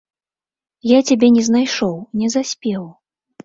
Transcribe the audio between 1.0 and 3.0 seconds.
цябе не знайшоў, не заспеў.